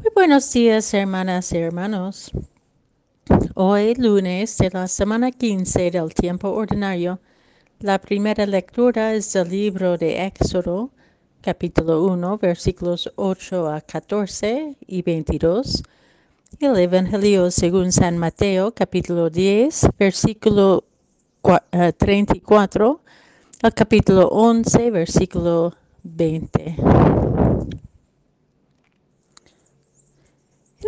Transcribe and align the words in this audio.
Muy 0.00 0.12
buenos 0.14 0.50
días, 0.50 0.94
hermanas 0.94 1.52
y 1.52 1.58
hermanos. 1.58 2.30
Hoy, 3.54 3.94
lunes 3.96 4.56
de 4.56 4.70
la 4.70 4.88
semana 4.88 5.30
15 5.30 5.90
del 5.90 6.14
tiempo 6.14 6.48
ordinario, 6.48 7.20
la 7.80 7.98
primera 7.98 8.46
lectura 8.46 9.12
es 9.12 9.34
del 9.34 9.50
libro 9.50 9.98
de 9.98 10.24
Éxodo, 10.24 10.90
capítulo 11.42 12.02
1, 12.06 12.38
versículos 12.38 13.12
8 13.16 13.68
a 13.70 13.82
14 13.82 14.74
y 14.86 15.02
22, 15.02 15.82
y 16.58 16.64
el 16.64 16.78
Evangelio 16.78 17.50
según 17.50 17.92
San 17.92 18.16
Mateo, 18.16 18.72
capítulo 18.72 19.28
10, 19.28 19.86
versículo 19.98 20.84
34 21.98 23.02
eh, 23.04 23.10
al 23.60 23.74
capítulo 23.74 24.28
11, 24.28 24.90
versículo 24.92 25.74
20. 26.04 27.29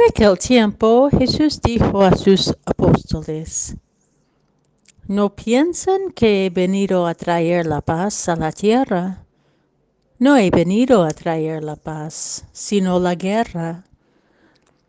Aquel 0.09 0.39
tiempo 0.39 1.09
Jesús 1.11 1.61
dijo 1.61 2.03
a 2.03 2.17
sus 2.17 2.55
apóstoles, 2.65 3.77
¿no 5.07 5.35
piensan 5.35 6.11
que 6.15 6.47
he 6.47 6.51
venido 6.51 7.07
a 7.07 7.15
traer 7.15 7.67
la 7.67 7.81
paz 7.81 8.29
a 8.29 8.37
la 8.37 8.53
tierra? 8.53 9.25
No 10.19 10.37
he 10.37 10.51
venido 10.51 11.05
a 11.05 11.11
traer 11.11 11.63
la 11.63 11.77
paz, 11.77 12.45
sino 12.53 12.99
la 12.99 13.15
guerra. 13.15 13.85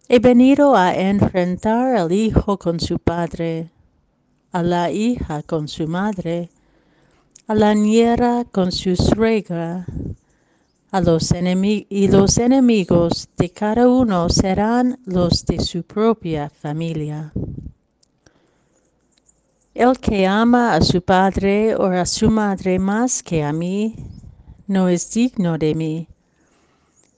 He 0.07 0.19
venido 0.19 0.75
a 0.75 0.95
enfrentar 0.95 1.95
al 1.95 2.11
hijo 2.11 2.57
con 2.57 2.79
su 2.79 2.99
padre, 2.99 3.71
a 4.51 4.61
la 4.61 4.91
hija 4.91 5.43
con 5.43 5.67
su 5.67 5.87
madre, 5.87 6.49
a 7.47 7.55
la 7.55 7.73
niera 7.73 8.45
con 8.51 8.71
su 8.71 8.95
suegra, 8.95 9.85
a 10.93 11.01
los 11.01 11.33
y 11.89 12.07
los 12.07 12.37
enemigos 12.37 13.27
de 13.35 13.49
cada 13.49 13.89
uno 13.89 14.29
serán 14.29 14.99
los 15.05 15.43
de 15.43 15.59
su 15.59 15.81
propia 15.81 16.51
familia. 16.51 17.33
El 19.73 19.97
que 19.97 20.27
ama 20.27 20.75
a 20.75 20.81
su 20.81 21.01
padre 21.01 21.75
o 21.75 21.85
a 21.85 22.05
su 22.05 22.29
madre 22.29 22.77
más 22.77 23.23
que 23.23 23.43
a 23.43 23.51
mí, 23.51 23.95
no 24.67 24.87
es 24.87 25.11
digno 25.11 25.57
de 25.57 25.73
mí. 25.73 26.07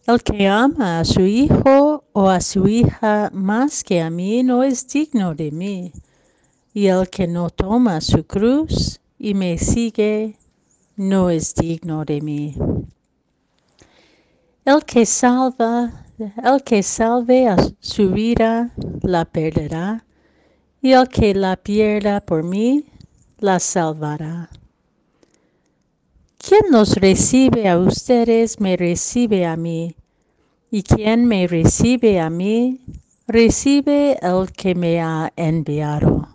El 0.08 0.24
que 0.24 0.48
ama 0.48 1.00
a 1.00 1.04
su 1.04 1.24
hijo 1.24 2.06
o 2.14 2.30
a 2.30 2.40
su 2.40 2.70
hija 2.70 3.30
más 3.34 3.84
que 3.84 4.00
a 4.02 4.10
mí, 4.10 4.42
no 4.42 4.64
es 4.64 4.88
digno 4.88 5.36
de 5.36 5.52
mí. 5.52 5.92
Y 6.74 6.88
el 6.88 7.10
que 7.10 7.28
no 7.28 7.50
toma 7.50 8.00
su 8.00 8.24
cruz 8.26 9.02
y 9.20 9.34
me 9.34 9.58
sigue, 9.58 10.38
no 10.96 11.30
es 11.30 11.54
digno 11.56 12.06
de 12.06 12.22
mí. 12.22 12.56
El 14.66 14.84
que 14.84 15.06
salva, 15.06 16.08
el 16.18 16.64
que 16.64 16.82
salve 16.82 17.48
a 17.48 17.56
su 17.80 18.10
vida, 18.10 18.74
la 19.04 19.24
perderá, 19.24 20.04
y 20.82 20.94
el 20.94 21.08
que 21.08 21.36
la 21.36 21.56
pierda 21.56 22.20
por 22.20 22.42
mí, 22.42 22.86
la 23.38 23.60
salvará. 23.60 24.50
Quien 26.40 26.72
los 26.72 26.96
recibe 26.96 27.70
a 27.70 27.78
ustedes, 27.78 28.60
me 28.60 28.76
recibe 28.76 29.46
a 29.46 29.56
mí, 29.56 29.96
y 30.72 30.82
quien 30.82 31.26
me 31.26 31.46
recibe 31.46 32.20
a 32.20 32.32
mí, 32.32 32.84
recibe 33.28 34.18
el 34.20 34.52
que 34.52 34.74
me 34.74 35.00
ha 35.00 35.32
enviado. 35.36 36.28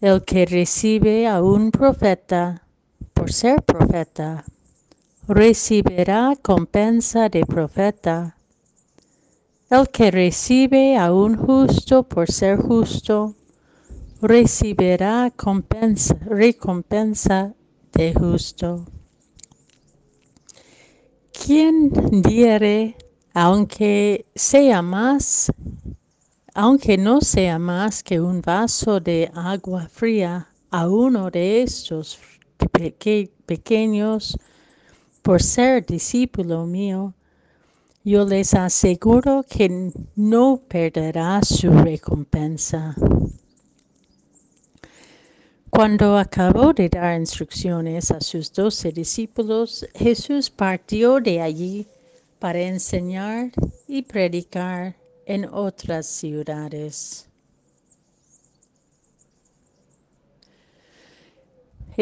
El 0.00 0.24
que 0.24 0.46
recibe 0.46 1.26
a 1.26 1.42
un 1.42 1.72
profeta, 1.72 2.64
por 3.12 3.32
ser 3.32 3.60
profeta, 3.62 4.44
recibirá 5.28 6.34
compensa 6.42 7.28
de 7.28 7.46
profeta. 7.46 8.36
El 9.70 9.88
que 9.88 10.10
recibe 10.10 10.96
a 10.96 11.12
un 11.12 11.36
justo 11.36 12.02
por 12.02 12.30
ser 12.30 12.58
justo, 12.58 13.34
recibirá 14.20 15.32
compensa, 15.34 16.14
recompensa 16.26 17.54
de 17.92 18.12
justo. 18.14 18.84
Quien 21.32 21.90
diere, 22.22 22.96
aunque 23.32 24.26
sea 24.34 24.82
más, 24.82 25.52
aunque 26.52 26.98
no 26.98 27.20
sea 27.20 27.58
más 27.58 28.02
que 28.02 28.20
un 28.20 28.42
vaso 28.42 29.00
de 29.00 29.30
agua 29.34 29.88
fría 29.88 30.48
a 30.70 30.88
uno 30.88 31.30
de 31.30 31.62
estos 31.62 32.18
pequeños, 33.46 34.36
por 35.22 35.40
ser 35.40 35.86
discípulo 35.86 36.66
mío, 36.66 37.14
yo 38.04 38.24
les 38.24 38.54
aseguro 38.54 39.44
que 39.48 39.92
no 40.16 40.60
perderá 40.68 41.40
su 41.42 41.70
recompensa. 41.70 42.96
Cuando 45.70 46.18
acabó 46.18 46.74
de 46.74 46.88
dar 46.88 47.18
instrucciones 47.18 48.10
a 48.10 48.20
sus 48.20 48.52
doce 48.52 48.92
discípulos, 48.92 49.86
Jesús 49.94 50.50
partió 50.50 51.20
de 51.20 51.40
allí 51.40 51.86
para 52.38 52.60
enseñar 52.60 53.52
y 53.86 54.02
predicar 54.02 54.96
en 55.24 55.46
otras 55.46 56.06
ciudades. 56.06 57.31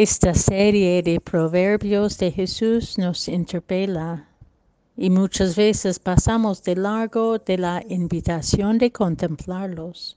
Esta 0.02 0.32
serie 0.32 1.02
de 1.02 1.20
proverbios 1.20 2.16
de 2.16 2.32
Jesús 2.32 2.96
nos 2.96 3.28
interpela 3.28 4.30
y 4.96 5.10
muchas 5.10 5.56
veces 5.56 5.98
pasamos 5.98 6.62
de 6.62 6.74
largo 6.74 7.38
de 7.38 7.58
la 7.58 7.84
invitación 7.86 8.78
de 8.78 8.90
contemplarlos. 8.90 10.16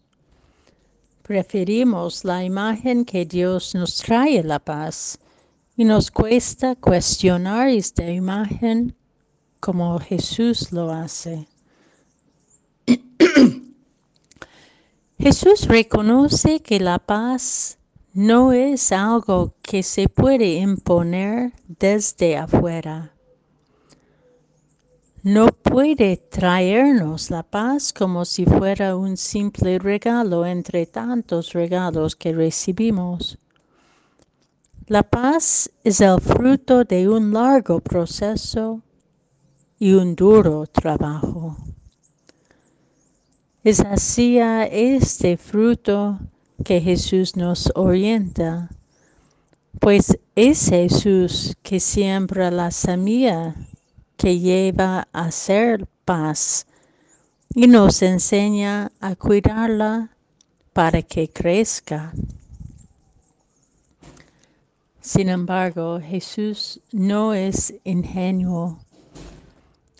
Preferimos 1.21 2.23
la 2.23 2.45
imagen 2.45 3.03
que 3.03 3.25
Dios 3.25 3.75
nos 3.75 3.97
trae 3.97 4.41
la 4.41 4.59
paz 4.59 5.19
y 5.75 5.83
nos 5.83 6.09
cuesta 6.11 6.77
cuestionar 6.77 7.67
esta 7.67 8.09
imagen 8.09 8.95
como 9.59 9.99
Jesús 9.99 10.71
lo 10.71 10.93
hace. 10.93 11.45
Jesús 15.19 15.67
reconoce 15.67 16.61
que 16.61 16.79
la 16.79 16.99
paz 16.99 17.79
no 18.13 18.53
es 18.53 18.91
algo 18.91 19.55
que 19.63 19.81
se 19.81 20.07
puede 20.07 20.57
imponer 20.57 21.51
desde 21.67 22.37
afuera. 22.37 23.11
No 25.23 25.47
puede 25.47 26.17
traernos 26.17 27.31
la 27.31 27.41
paz 27.41 27.91
como 27.91 28.23
si 28.25 28.45
fuera 28.45 28.95
un 28.95 29.17
simple 29.17 29.79
regalo 29.79 30.45
entre 30.45 30.85
tantos 30.85 31.53
regalos 31.53 32.15
que 32.15 32.33
recibimos. 32.33 33.39
La 34.85 35.01
paz 35.01 35.71
es 35.83 35.99
el 36.01 36.21
fruto 36.21 36.83
de 36.83 37.09
un 37.09 37.33
largo 37.33 37.79
proceso 37.79 38.81
y 39.79 39.93
un 39.93 40.15
duro 40.15 40.67
trabajo. 40.67 41.57
Es 43.63 43.79
hacia 43.79 44.65
este 44.65 45.37
fruto 45.37 46.19
que 46.63 46.81
Jesús 46.81 47.35
nos 47.35 47.71
orienta, 47.75 48.69
pues 49.79 50.17
es 50.35 50.69
Jesús 50.69 51.55
que 51.61 51.79
siembra 51.79 52.49
la 52.51 52.71
semilla 52.71 53.55
que 54.17 54.39
lleva 54.39 55.07
a 55.11 55.31
ser 55.31 55.87
paz 56.05 56.67
y 57.53 57.67
nos 57.67 58.01
enseña 58.01 58.91
a 58.99 59.15
cuidarla 59.15 60.09
para 60.73 61.01
que 61.01 61.29
crezca. 61.29 62.13
Sin 65.01 65.29
embargo, 65.29 65.99
Jesús 65.99 66.79
no 66.93 67.33
es 67.33 67.73
ingenuo. 67.83 68.79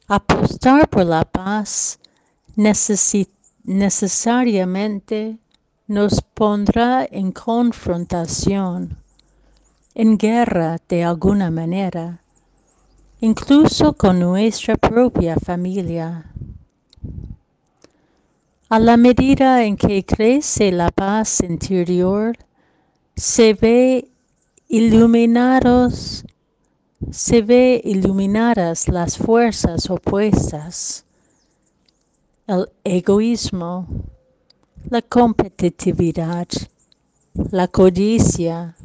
Apostar 0.08 0.88
por 0.89 1.06
la 1.06 1.25
paz 1.25 2.00
necesariamente 2.56 5.39
nos 5.88 6.21
pondrá 6.21 7.06
en 7.12 7.31
confrontación, 7.31 8.97
en 9.94 10.18
guerra 10.18 10.77
de 10.88 11.03
alguna 11.03 11.51
manera, 11.51 12.21
incluso 13.19 13.94
con 13.94 14.19
nuestra 14.19 14.77
propia 14.77 15.35
familia. 15.35 16.31
A 18.69 18.80
la 18.80 18.97
medida 18.97 19.65
en 19.65 19.75
que 19.75 20.06
crece 20.06 20.71
la 20.71 20.89
paz 20.89 21.41
interior, 21.41 22.36
se 23.15 23.53
ve 23.53 24.09
iluminados, 24.68 26.25
se 27.12 27.41
ve 27.41 27.81
iluminadas 27.83 28.88
las 28.88 29.18
fuerzas 29.18 29.89
opuestas, 29.89 31.06
el 32.47 32.69
egoísmo, 32.83 33.88
la 34.94 35.01
competitividad, 35.01 36.48
la 37.50 37.68
codicia, 37.68 38.75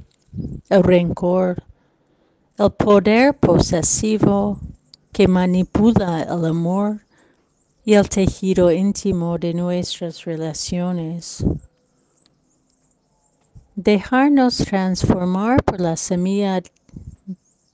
el 0.71 0.83
rencor, 0.83 1.63
el 2.57 2.71
poder 2.71 3.35
posesivo 3.35 4.59
que 5.13 5.29
manipula 5.29 6.23
el 6.23 6.47
amor 6.47 7.03
y 7.85 7.93
el 7.93 8.09
tejido 8.09 8.73
íntimo 8.73 9.37
de 9.37 9.53
nuestras 9.53 10.25
relaciones. 10.25 11.45
Dejarnos 13.75 14.57
transformar 14.57 15.63
por 15.63 15.79
la 15.79 15.99
semilla 15.99 16.63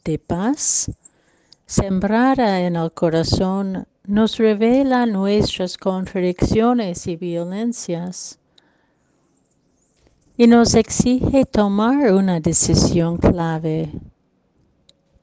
de 0.04 0.18
paz 0.18 0.90
sembrada 1.66 2.62
en 2.62 2.74
el 2.74 2.90
corazón 2.90 3.86
nos 4.06 4.36
revela 4.36 5.06
nuestras 5.06 5.78
contradicciones 5.78 7.06
y 7.06 7.16
violencias 7.16 8.38
y 10.36 10.46
nos 10.46 10.74
exige 10.74 11.46
tomar 11.46 12.12
una 12.12 12.38
decisión 12.38 13.16
clave, 13.16 13.90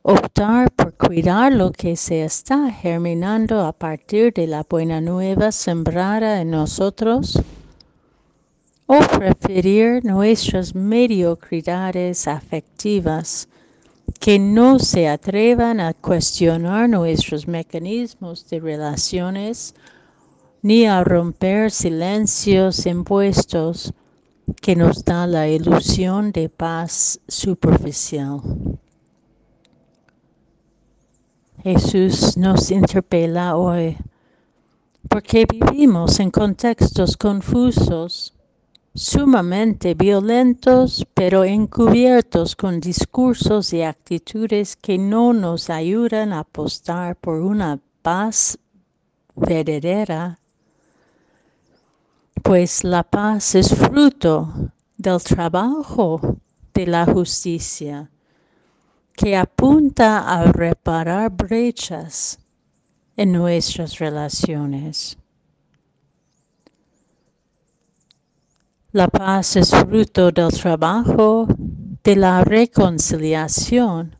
optar 0.01 0.71
por 0.71 0.95
cuidar 0.95 1.53
lo 1.53 1.71
que 1.71 1.95
se 1.95 2.23
está 2.23 2.71
germinando 2.71 3.61
a 3.65 3.71
partir 3.71 4.33
de 4.33 4.47
la 4.47 4.65
buena 4.67 4.99
nueva 4.99 5.51
sembrada 5.51 6.41
en 6.41 6.49
nosotros 6.49 7.39
o 8.87 8.97
preferir 8.99 10.03
nuestras 10.03 10.73
mediocridades 10.73 12.27
afectivas 12.27 13.47
que 14.21 14.37
no 14.37 14.77
se 14.77 15.07
atrevan 15.07 15.79
a 15.79 15.95
cuestionar 15.95 16.87
nuestros 16.87 17.47
mecanismos 17.47 18.47
de 18.47 18.59
relaciones 18.59 19.73
ni 20.61 20.85
a 20.85 21.03
romper 21.03 21.71
silencios 21.71 22.85
impuestos 22.85 23.91
que 24.61 24.75
nos 24.75 25.03
da 25.03 25.25
la 25.25 25.47
ilusión 25.47 26.31
de 26.31 26.49
paz 26.49 27.19
superficial. 27.27 28.41
Jesús 31.63 32.37
nos 32.37 32.69
interpela 32.69 33.55
hoy 33.55 33.97
porque 35.09 35.47
vivimos 35.51 36.19
en 36.19 36.29
contextos 36.29 37.17
confusos 37.17 38.35
sumamente 38.93 39.93
violentos, 39.93 41.05
pero 41.13 41.43
encubiertos 41.43 42.55
con 42.55 42.79
discursos 42.79 43.73
y 43.73 43.83
actitudes 43.83 44.75
que 44.75 44.97
no 44.97 45.33
nos 45.33 45.69
ayudan 45.69 46.33
a 46.33 46.39
apostar 46.39 47.15
por 47.15 47.41
una 47.41 47.79
paz 48.01 48.57
verdadera, 49.35 50.39
pues 52.43 52.83
la 52.83 53.03
paz 53.03 53.55
es 53.55 53.73
fruto 53.73 54.51
del 54.97 55.21
trabajo 55.23 56.19
de 56.73 56.87
la 56.87 57.05
justicia 57.05 58.09
que 59.13 59.35
apunta 59.35 60.19
a 60.19 60.51
reparar 60.51 61.31
brechas 61.31 62.39
en 63.15 63.33
nuestras 63.33 63.99
relaciones. 63.99 65.17
La 68.93 69.07
paz 69.07 69.55
es 69.55 69.71
fruto 69.71 70.31
del 70.31 70.51
trabajo 70.51 71.47
de 72.03 72.15
la 72.17 72.43
reconciliación 72.43 74.17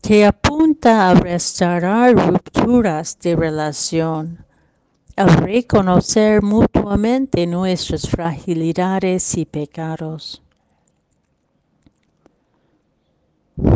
que 0.00 0.24
apunta 0.24 1.10
a 1.10 1.14
restaurar 1.14 2.14
rupturas 2.14 3.18
de 3.20 3.36
relación, 3.36 4.46
a 5.14 5.26
reconocer 5.26 6.40
mutuamente 6.40 7.46
nuestras 7.46 8.08
fragilidades 8.08 9.36
y 9.36 9.44
pecados. 9.44 10.42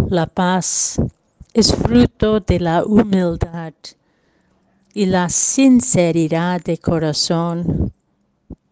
La 0.09 0.27
paz 0.27 0.99
es 1.53 1.75
fruto 1.75 2.41
de 2.41 2.59
la 2.59 2.87
humildad 2.87 3.75
y 4.95 5.05
la 5.05 5.29
sinceridad 5.29 6.63
de 6.63 6.79
corazón 6.79 7.93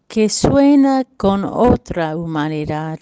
que 0.07 0.29
suena 0.29 1.03
con 1.17 1.43
otra 1.43 2.15
humanidad, 2.15 2.99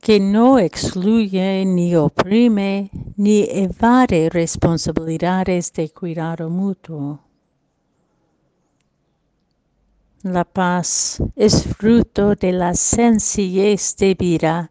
que 0.00 0.20
no 0.20 0.58
excluye 0.58 1.64
ni 1.64 1.94
oprime 1.96 2.90
ni 3.16 3.46
evade 3.48 4.28
responsabilidades 4.30 5.72
de 5.72 5.90
cuidado 5.90 6.50
mutuo. 6.50 7.20
La 10.22 10.44
paz 10.44 11.22
es 11.34 11.64
fruto 11.64 12.34
de 12.34 12.52
la 12.52 12.74
sencillez 12.74 13.96
de 13.96 14.14
vida, 14.14 14.68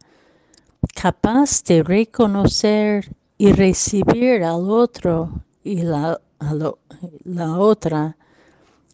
capaz 0.93 1.63
de 1.63 1.81
reconocer 1.81 3.15
y 3.37 3.51
recibir 3.53 4.43
al 4.43 4.69
otro 4.69 5.41
y 5.63 5.81
la, 5.81 6.21
la 7.23 7.57
otra 7.57 8.15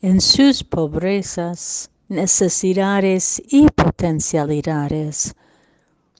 en 0.01 0.21
sus 0.21 0.63
pobrezas, 0.63 1.89
necesidades 2.07 3.41
y 3.49 3.67
potencialidades. 3.67 5.35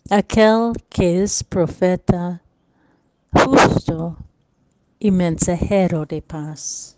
Aquel 0.10 0.74
que 0.90 1.24
es 1.24 1.44
profeta, 1.44 2.42
justo 3.32 4.18
y 5.00 5.12
mensajero 5.12 6.06
de 6.06 6.22
paz. 6.22 6.95